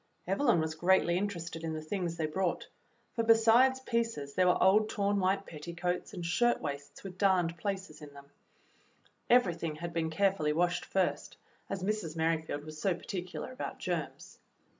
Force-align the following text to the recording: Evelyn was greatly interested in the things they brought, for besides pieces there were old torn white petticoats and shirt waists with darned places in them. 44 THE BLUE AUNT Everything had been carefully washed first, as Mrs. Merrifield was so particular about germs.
Evelyn 0.25 0.59
was 0.59 0.73
greatly 0.73 1.15
interested 1.15 1.63
in 1.63 1.73
the 1.73 1.81
things 1.83 2.17
they 2.17 2.25
brought, 2.25 2.67
for 3.13 3.23
besides 3.23 3.79
pieces 3.81 4.33
there 4.33 4.47
were 4.47 4.63
old 4.63 4.89
torn 4.89 5.19
white 5.19 5.45
petticoats 5.45 6.11
and 6.11 6.25
shirt 6.25 6.59
waists 6.59 7.03
with 7.03 7.19
darned 7.19 7.55
places 7.59 8.01
in 8.01 8.11
them. 8.15 8.25
44 8.25 8.31
THE 8.31 8.31
BLUE 8.31 9.35
AUNT 9.35 9.39
Everything 9.43 9.75
had 9.75 9.93
been 9.93 10.09
carefully 10.09 10.53
washed 10.53 10.85
first, 10.85 11.37
as 11.69 11.83
Mrs. 11.83 12.15
Merrifield 12.17 12.63
was 12.63 12.81
so 12.81 12.95
particular 12.95 13.51
about 13.51 13.77
germs. 13.77 14.39